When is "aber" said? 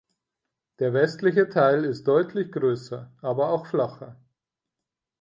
3.21-3.49